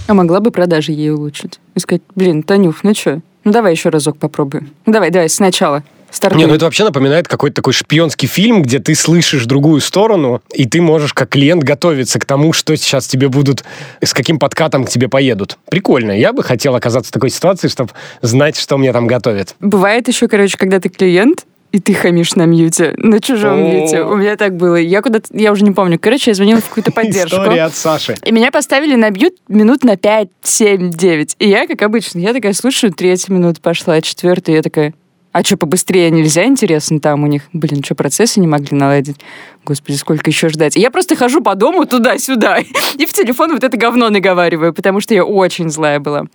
[0.07, 1.59] А могла бы продажи ей улучшить?
[1.75, 4.69] И сказать, блин, Танюх, ну что, ну давай еще разок попробуем.
[4.85, 5.83] Ну давай, давай, сначала.
[6.11, 6.41] Стартуем.
[6.41, 10.65] Не, ну это вообще напоминает какой-то такой шпионский фильм, где ты слышишь другую сторону, и
[10.65, 13.63] ты можешь как клиент готовиться к тому, что сейчас тебе будут,
[14.01, 15.57] с каким подкатом к тебе поедут.
[15.69, 16.11] Прикольно.
[16.11, 17.91] Я бы хотел оказаться в такой ситуации, чтобы
[18.21, 19.55] знать, что мне там готовят.
[19.61, 23.57] Бывает еще, короче, когда ты клиент, и ты хамишь на мьюте, на чужом О.
[23.57, 24.01] мьюте.
[24.01, 24.75] У меня так было.
[24.75, 25.97] Я куда-то, я уже не помню.
[25.99, 27.37] Короче, я звонила в какую-то поддержку.
[27.37, 28.17] История от Саши.
[28.23, 31.35] И меня поставили на бьют минут на 5, 7, 9.
[31.39, 34.93] И я, как обычно, я такая слушаю, третья минута пошла, четвертая, я такая,
[35.31, 37.43] а что, побыстрее нельзя, интересно, там у них?
[37.53, 39.17] Блин, что, процессы не могли наладить?
[39.63, 40.75] Господи, сколько еще ждать?
[40.75, 42.59] Я просто хожу по дому туда-сюда
[42.97, 46.25] и в телефон вот это говно наговариваю, потому что я очень злая была.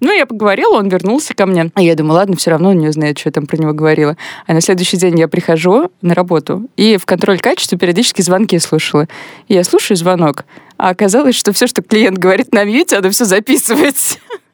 [0.00, 1.70] Ну, я поговорила, он вернулся ко мне.
[1.74, 4.16] А я думаю, ладно, все равно он не знает, что я там про него говорила.
[4.46, 9.08] А на следующий день я прихожу на работу, и в контроль качества периодически звонки слушала.
[9.48, 10.44] И я слушаю звонок,
[10.78, 14.18] а оказалось, что все, что клиент говорит на мьюте, оно все записывается.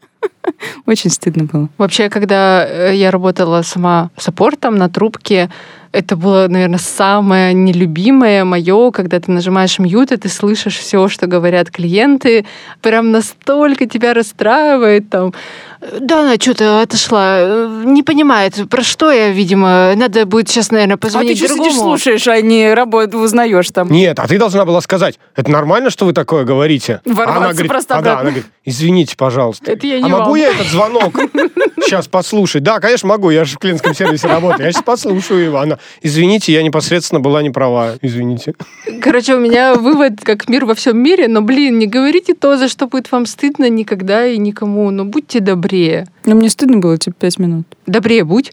[0.87, 1.69] Очень стыдно было.
[1.79, 5.51] Вообще, когда э, я работала сама саппортом на трубке,
[5.93, 11.29] это было, наверное, самое нелюбимое мое, когда ты нажимаешь мьют, и ты слышишь все, что
[11.29, 12.47] говорят клиенты,
[12.83, 15.33] прям настолько тебя расстраивает там.
[16.01, 20.95] Да, она что-то отошла, э, не понимает, про что я, видимо, надо будет сейчас, наверное,
[20.95, 21.71] А ты позвонить что другому.
[21.71, 23.91] сидишь, слушаешь, а не работу узнаешь там?
[23.91, 27.01] Нет, а ты должна была сказать, это нормально, что вы такое говорите?
[27.05, 29.71] Ворваться А она говорит, просто а да, она говорит, извините, пожалуйста.
[29.71, 30.37] Это я не а могу вам.
[30.37, 31.15] я этот звонок
[31.83, 32.63] сейчас послушать?
[32.63, 34.65] Да, конечно, могу, я же в клиентском сервисе работаю.
[34.67, 35.59] Я сейчас послушаю его.
[35.59, 38.55] Она, извините, я непосредственно была не права, извините.
[39.01, 42.69] Короче, у меня вывод, как мир во всем мире, но, блин, не говорите то, за
[42.69, 45.41] что будет вам стыдно никогда и никому, но будьте
[45.75, 46.07] добрее.
[46.25, 47.67] Ну, мне стыдно было, типа, пять минут.
[47.87, 48.51] Добрее будь.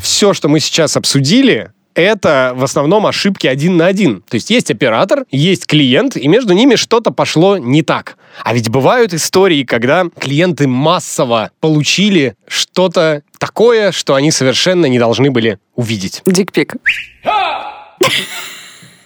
[0.00, 4.22] Все, что мы сейчас обсудили, это в основном ошибки один на один.
[4.28, 8.18] То есть есть оператор, есть клиент, и между ними что-то пошло не так.
[8.44, 15.30] А ведь бывают истории, когда клиенты массово получили что-то такое, что они совершенно не должны
[15.30, 16.22] были увидеть.
[16.26, 16.76] Дикпик.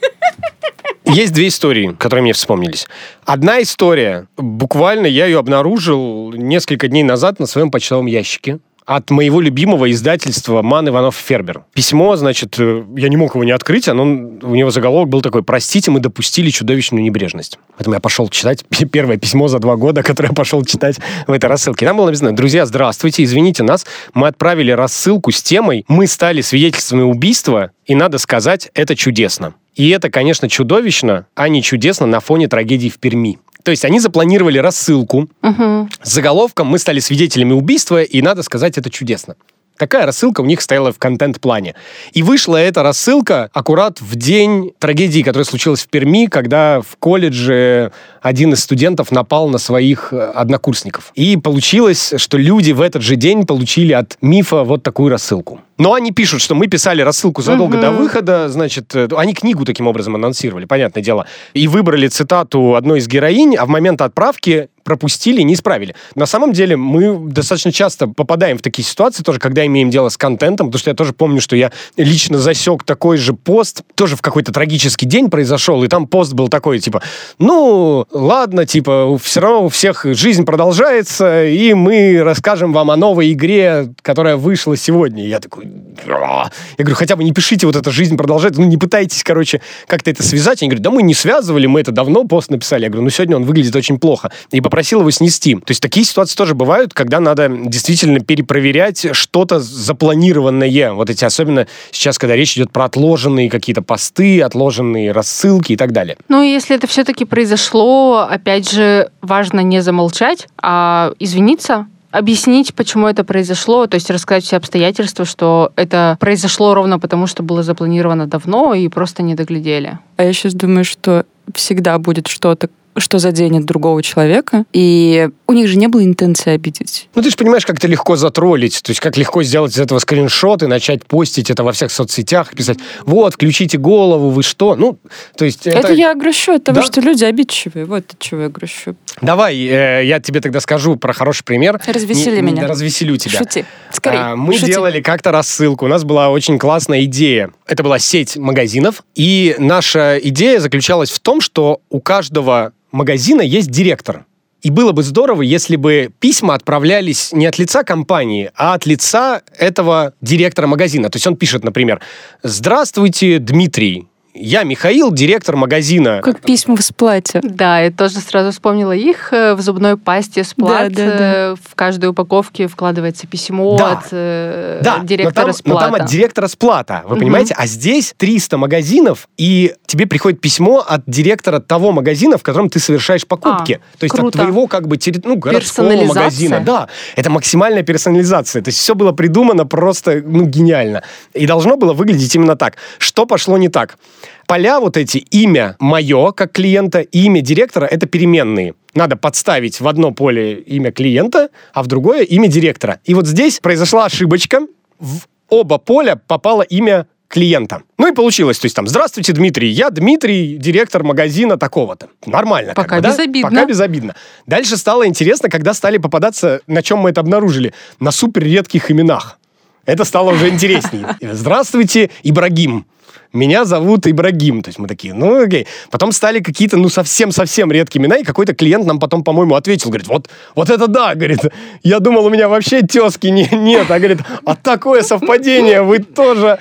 [1.04, 2.86] Есть две истории, которые мне вспомнились.
[3.24, 8.60] Одна история, буквально я ее обнаружил несколько дней назад на своем почтовом ящике
[8.90, 11.62] от моего любимого издательства «Ман Иванов Фербер».
[11.74, 15.44] Письмо, значит, э, я не мог его не открыть, оно, у него заголовок был такой
[15.44, 17.60] «Простите, мы допустили чудовищную небрежность».
[17.76, 21.46] Поэтому я пошел читать первое письмо за два года, которое я пошел читать в этой
[21.46, 21.86] рассылке.
[21.86, 27.02] Там было написано «Друзья, здравствуйте, извините нас, мы отправили рассылку с темой «Мы стали свидетельствами
[27.02, 29.54] убийства, и надо сказать, это чудесно».
[29.74, 33.38] И это, конечно, чудовищно, а не чудесно на фоне трагедии в Перми.
[33.62, 35.90] То есть они запланировали рассылку Мгм.
[36.02, 39.37] с заголовком «Мы стали свидетелями убийства, и надо сказать, это чудесно».
[39.80, 41.74] Такая рассылка у них стояла в контент-плане.
[42.12, 47.90] И вышла эта рассылка аккурат в день трагедии, которая случилась в Перми, когда в колледже
[48.20, 51.12] один из студентов напал на своих э, однокурсников.
[51.14, 55.62] И получилось, что люди в этот же день получили от мифа вот такую рассылку.
[55.78, 57.80] Но они пишут, что мы писали рассылку задолго Мгм.
[57.80, 62.98] до выхода, значит, э, они книгу таким образом анонсировали, понятное дело, и выбрали цитату одной
[62.98, 65.94] из героинь, а в момент отправки пропустили, не исправили.
[66.14, 70.16] На самом деле мы достаточно часто попадаем в такие ситуации тоже, когда имеем дело с
[70.16, 74.22] контентом, потому что я тоже помню, что я лично засек такой же пост, тоже в
[74.22, 77.02] какой-то трагический день произошел, и там пост был такой, типа,
[77.38, 83.32] ну, ладно, типа, все равно у всех жизнь продолжается, и мы расскажем вам о новой
[83.32, 85.24] игре, которая вышла сегодня.
[85.24, 85.68] И я такой,
[86.06, 90.10] я говорю, хотя бы не пишите, вот эта жизнь продолжается, ну, не пытайтесь, короче, как-то
[90.10, 90.62] это связать.
[90.62, 92.84] Они говорят, да мы не связывали, мы это давно пост написали.
[92.84, 94.30] Я говорю, ну, сегодня он выглядит очень плохо.
[94.50, 95.56] И попросил его снести.
[95.56, 100.92] То есть такие ситуации тоже бывают, когда надо действительно перепроверять что-то запланированное.
[100.92, 105.90] Вот эти, особенно сейчас, когда речь идет про отложенные какие-то посты, отложенные рассылки и так
[105.90, 106.16] далее.
[106.28, 113.24] Ну, если это все-таки произошло, опять же, важно не замолчать, а извиниться, объяснить, почему это
[113.24, 118.74] произошло, то есть рассказать все обстоятельства, что это произошло ровно потому, что было запланировано давно
[118.74, 119.98] и просто не доглядели.
[120.16, 125.68] А я сейчас думаю, что всегда будет что-то, что заденет другого человека, и у них
[125.68, 127.08] же не было интенции обидеть.
[127.14, 129.98] Ну, ты же понимаешь, как это легко затроллить, то есть как легко сделать из этого
[129.98, 134.76] скриншот и начать постить это во всех соцсетях, писать, вот, включите голову, вы что?
[134.76, 134.98] Ну,
[135.36, 135.66] то есть...
[135.66, 136.86] Это, Это, я грущу от того, Да.
[136.86, 137.86] что люди обидчивые.
[137.86, 138.94] Вот от чего я грущу.
[139.20, 141.80] Давай, э, я тебе тогда скажу про хороший пример.
[141.86, 142.66] Развесели Не- меня.
[142.66, 143.38] Развеселю тебя.
[143.38, 143.64] Шути.
[143.92, 144.18] Скорей.
[144.20, 144.66] А, мы шути.
[144.66, 145.86] делали как-то рассылку.
[145.86, 147.50] У нас была очень классная идея.
[147.66, 149.02] Это была сеть магазинов.
[149.14, 154.26] И наша идея заключалась в том, что у каждого магазина есть директор.
[154.62, 159.42] И было бы здорово, если бы письма отправлялись не от лица компании, а от лица
[159.57, 161.09] этого директора магазина.
[161.09, 162.00] То есть он пишет, например,
[162.42, 164.09] «Здравствуйте, Дмитрий.
[164.32, 166.20] Я Михаил, директор магазина».
[166.22, 167.40] Как письма в сплате.
[167.42, 169.32] Да, я тоже сразу вспомнила их.
[169.32, 171.34] э, В зубной пасте сплат Да, да, да.
[171.34, 173.92] э, в каждой упаковке вкладывается письмо Да.
[173.92, 175.84] от э, Да, директора но там, но сплата.
[175.86, 177.18] там от директора сплата, вы Мгм.
[177.20, 177.54] понимаете?
[177.58, 182.78] А здесь 300 магазинов, и тебе приходит письмо от директора того магазина, в котором ты
[182.78, 183.80] совершаешь покупки.
[183.82, 184.28] А, То есть круто.
[184.38, 186.60] от твоего как бы терри- ну, городского магазина.
[186.60, 188.62] Да, это максимальная персонализация.
[188.62, 191.02] То есть все было придумано просто ну, гениально.
[191.34, 192.76] И должно было выглядеть именно так.
[192.98, 193.98] Что пошло не так?
[194.46, 198.74] Поля вот эти, имя мое как клиента имя директора— это переменные.
[198.94, 202.98] Надо подставить в одно поле имя клиента, а в другое имя директора.
[203.04, 204.66] И вот здесь произошла ошибочка.
[204.98, 207.83] В оба поля попало имя клиента.
[207.96, 212.09] Ну и получилось, то есть там, здравствуйте, Дмитрий, я Дмитрий, директор магазина такого-то.
[212.26, 212.74] Нормально.
[212.74, 213.11] как Пока бы, да?
[213.11, 213.50] безобидно.
[213.50, 214.16] Пока безобидно.
[214.46, 219.38] Дальше стало интересно, когда стали попадаться, на чем мы это обнаружили, на супер редких именах.
[219.87, 221.16] Это стало уже интереснее.
[221.33, 222.85] Здравствуйте, Ибрагим.
[223.32, 224.62] Меня зовут Ибрагим.
[224.62, 225.66] То есть мы такие, ну окей.
[225.90, 230.08] Потом стали какие-то, ну, совсем-совсем редкие имена, и какой-то клиент нам потом, по-моему, ответил, говорит,
[230.08, 231.40] вот, вот это да, говорит,
[231.82, 236.58] я думал, у меня вообще тески не, нет, а говорит, а такое совпадение, вы тоже...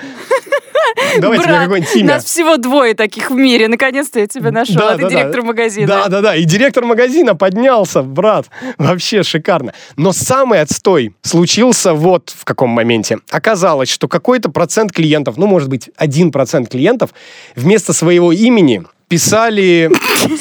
[1.20, 2.08] Давайте мне Брат, какое-нибудь имя.
[2.16, 3.68] нас всего двое таких в мире.
[3.68, 4.76] Наконец-то я тебя нашел.
[4.76, 5.16] Да, а ты да, да.
[5.16, 5.88] директор магазина.
[5.88, 6.36] Да, да, да.
[6.36, 8.48] И директор магазина поднялся, брат.
[8.78, 9.74] Вообще шикарно.
[9.98, 13.20] Но самый отстой случился вот в каком моменте.
[13.30, 17.10] Оказалось, что какой-то процент клиентов, ну, может быть, один процент клиентов,
[17.58, 19.92] вместо своего имени писали...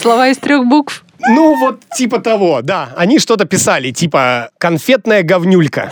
[0.00, 1.02] Слова из трех букв.
[1.18, 2.90] Ну, вот типа того, да.
[2.96, 5.90] Они что-то писали, типа «конфетная говнюлька».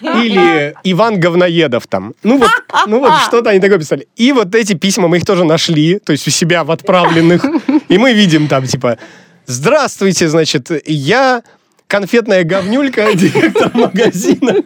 [0.00, 2.14] Или Иван Говноедов там.
[2.22, 2.50] Ну вот,
[2.86, 4.06] ну вот что-то они такое писали.
[4.14, 7.44] И вот эти письма мы их тоже нашли, то есть у себя в отправленных.
[7.88, 8.98] И мы видим там типа
[9.46, 11.42] «Здравствуйте, значит, я
[11.88, 14.62] конфетная говнюлька, директор магазина».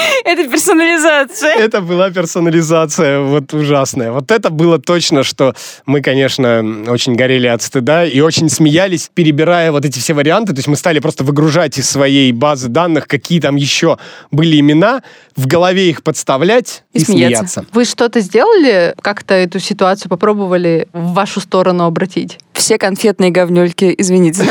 [0.24, 1.54] Это персонализация.
[1.54, 4.12] Это была персонализация вот ужасная.
[4.12, 5.54] Вот это было точно, что
[5.86, 10.52] мы, конечно, очень горели от стыда и очень смеялись, перебирая вот эти все варианты.
[10.52, 13.98] То есть мы стали просто выгружать из своей базы данных, какие там еще
[14.30, 15.02] были имена,
[15.36, 17.64] в голове их подставлять и, смеяться.
[17.72, 18.94] Вы что-то сделали?
[19.00, 22.38] Как-то эту ситуацию попробовали в вашу сторону обратить?
[22.52, 24.44] Все конфетные говнюльки, извините.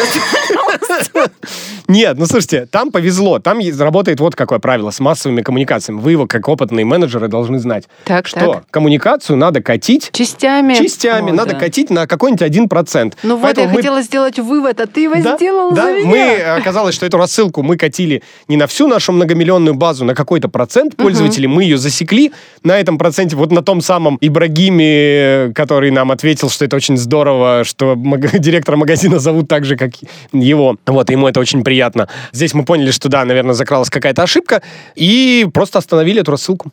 [1.88, 3.40] Нет, ну слушайте, там повезло.
[3.40, 6.00] Там работает вот какое правило с массовыми коммуникациями.
[6.00, 8.64] Вы его, как опытные менеджеры, должны знать, Так, что так.
[8.70, 10.76] коммуникацию надо катить Частями.
[10.76, 11.60] частями, О, надо да.
[11.60, 13.18] катить на какой-нибудь один процент.
[13.24, 16.08] Ну вот, я мы хотела сделать вывод, а ты его Да, сделал да, за меня.
[16.08, 20.14] мы, э, оказалось, что эту рассылку мы катили не на всю нашу многомиллионную базу, на
[20.14, 21.48] какой-то процент пользователей.
[21.48, 22.32] Мы ее засекли
[22.64, 27.64] на этом проценте, вот на том самом Ибрагиме, который нам ответил, что это очень здорово,
[27.64, 29.92] что маг- директора магазина зовут так же, как
[30.34, 30.78] его.
[30.92, 32.08] Вот, ему это очень приятно.
[32.32, 34.62] Здесь мы поняли, что да, наверное, закралась какая-то ошибка,
[34.96, 36.70] и просто остановили эту рассылку.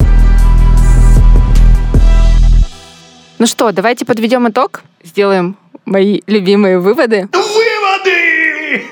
[3.38, 7.28] Ну что, давайте подведем итог, сделаем мои любимые выводы.
[7.32, 8.82] Выводы!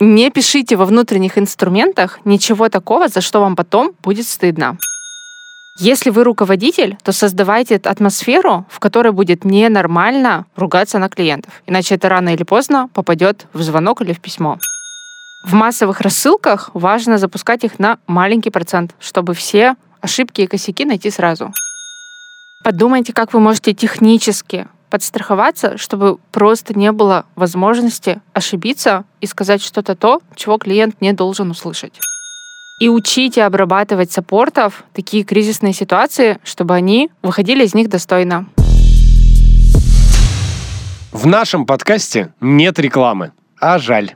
[0.00, 4.78] Не пишите во внутренних инструментах ничего такого, за что вам потом будет стыдно.
[5.78, 11.62] Если вы руководитель, то создавайте атмосферу, в которой будет ненормально ругаться на клиентов.
[11.66, 14.58] Иначе это рано или поздно попадет в звонок или в письмо.
[15.42, 21.10] В массовых рассылках важно запускать их на маленький процент, чтобы все ошибки и косяки найти
[21.10, 21.52] сразу.
[22.62, 29.94] Подумайте, как вы можете технически подстраховаться, чтобы просто не было возможности ошибиться и сказать что-то
[29.94, 31.98] то, чего клиент не должен услышать.
[32.80, 38.46] И учите обрабатывать саппортов такие кризисные ситуации, чтобы они выходили из них достойно.
[41.12, 44.14] В нашем подкасте нет рекламы, а жаль.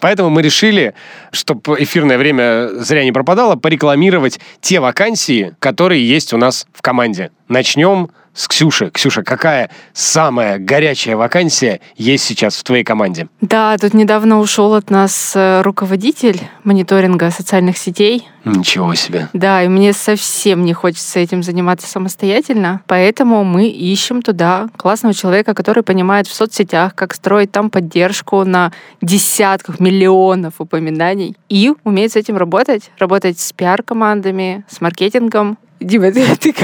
[0.00, 0.94] Поэтому мы решили,
[1.30, 7.30] чтобы эфирное время зря не пропадало, порекламировать те вакансии, которые есть у нас в команде.
[7.46, 8.90] Начнем с Ксюши.
[8.90, 13.28] Ксюша, какая самая горячая вакансия есть сейчас в твоей команде?
[13.40, 18.26] Да, тут недавно ушел от нас э, руководитель мониторинга социальных сетей.
[18.44, 19.28] Ничего себе.
[19.32, 25.54] Да, и мне совсем не хочется этим заниматься самостоятельно, поэтому мы ищем туда классного человека,
[25.54, 32.16] который понимает в соцсетях, как строить там поддержку на десятках, миллионов упоминаний и умеет с
[32.16, 36.54] этим работать, работать с пиар-командами, с маркетингом, Дима, ты, ты,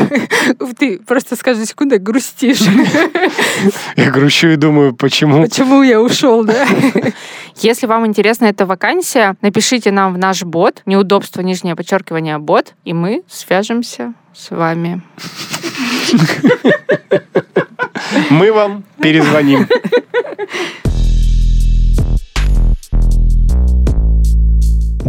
[0.79, 2.63] ты просто с каждой секундой грустишь.
[3.97, 5.43] Я грущу и думаю, почему?
[5.43, 6.67] Почему я ушел, да?
[7.57, 12.93] Если вам интересна эта вакансия, напишите нам в наш бот, неудобство, нижнее подчеркивание, бот, и
[12.93, 15.03] мы свяжемся с вами.
[18.31, 19.67] Мы вам перезвоним.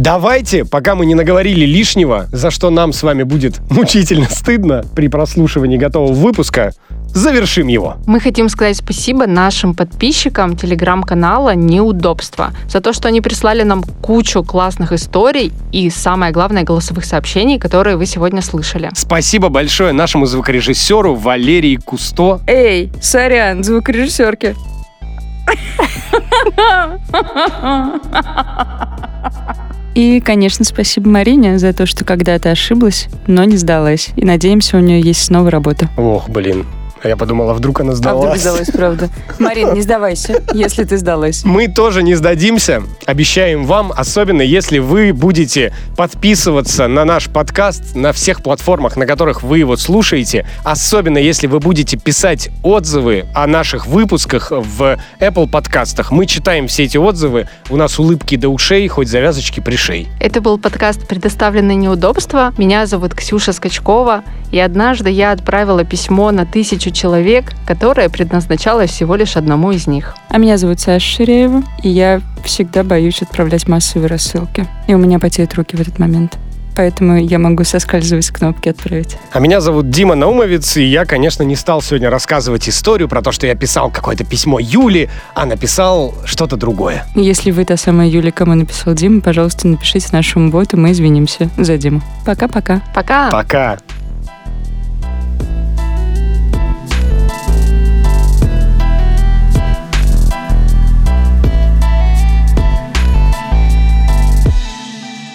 [0.00, 5.08] Давайте, пока мы не наговорили лишнего, за что нам с вами будет мучительно стыдно при
[5.08, 6.72] прослушивании готового выпуска,
[7.08, 7.96] завершим его.
[8.06, 14.42] Мы хотим сказать спасибо нашим подписчикам телеграм-канала «Неудобства» за то, что они прислали нам кучу
[14.42, 18.88] классных историй и, самое главное, голосовых сообщений, которые вы сегодня слышали.
[18.94, 22.40] Спасибо большое нашему звукорежиссеру Валерии Кусто.
[22.46, 24.56] Эй, сорян, звукорежиссерки.
[29.94, 34.10] И, конечно, спасибо Марине за то, что когда-то ошиблась, но не сдалась.
[34.16, 35.88] И надеемся, у нее есть снова работа.
[35.96, 36.64] Ох, блин.
[37.02, 38.24] А я подумала, вдруг она А сдалась.
[38.24, 39.08] вдруг сдалась, правда.
[39.38, 41.44] Марин, не сдавайся, если ты сдалась.
[41.44, 42.82] Мы тоже не сдадимся.
[43.06, 49.42] Обещаем вам, особенно если вы будете подписываться на наш подкаст на всех платформах, на которых
[49.42, 50.46] вы его слушаете.
[50.64, 56.10] Особенно если вы будете писать отзывы о наших выпусках в Apple подкастах.
[56.10, 57.48] Мы читаем все эти отзывы.
[57.70, 60.08] У нас улыбки до ушей, хоть завязочки пришей.
[60.20, 62.52] Это был подкаст «Предоставленные неудобства».
[62.58, 64.22] Меня зовут Ксюша Скачкова.
[64.50, 70.14] И однажды я отправила письмо на тысячу человек, которое предназначалось всего лишь одному из них.
[70.28, 74.66] А меня зовут Саша Ширеева, и я всегда боюсь отправлять массовые рассылки.
[74.88, 76.36] И у меня потеют руки в этот момент.
[76.76, 79.18] Поэтому я могу соскальзывать с кнопки «Отправить».
[79.32, 83.32] А меня зовут Дима Наумовец, и я, конечно, не стал сегодня рассказывать историю про то,
[83.32, 87.04] что я писал какое-то письмо Юле, а написал что-то другое.
[87.14, 91.76] Если вы та самая Юля, кому написал Дима, пожалуйста, напишите нашему боту, мы извинимся за
[91.76, 92.02] Диму.
[92.24, 92.80] Пока-пока.
[92.94, 93.30] Пока.
[93.30, 93.78] Пока.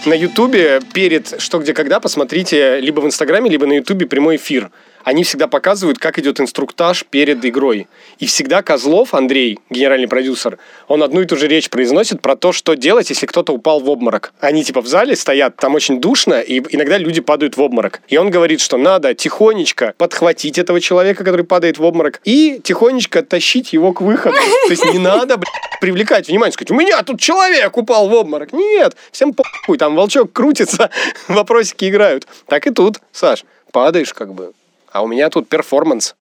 [0.06, 4.70] На Ютубе перед «Что, где, когда» посмотрите либо в Инстаграме, либо на Ютубе прямой эфир.
[5.06, 7.88] Они всегда показывают, как идет инструктаж перед игрой.
[8.18, 12.52] И всегда Козлов, Андрей, генеральный продюсер, он одну и ту же речь произносит про то,
[12.52, 14.34] что делать, если кто-то упал в обморок.
[14.40, 18.02] Они типа в зале стоят, там очень душно, и иногда люди падают в обморок.
[18.08, 23.22] И он говорит, что надо тихонечко подхватить этого человека, который падает в обморок, и тихонечко
[23.22, 24.36] тащить его к выходу.
[24.66, 25.40] То есть не надо,
[25.82, 28.54] привлекать внимание, сказать, у меня тут человек упал в обморок.
[28.54, 30.90] Нет, всем похуй, там волчок крутится,
[31.28, 32.26] вопросики играют.
[32.48, 34.54] Так и тут, Саш, падаешь как бы.
[34.96, 36.16] А у меня тут перформанс.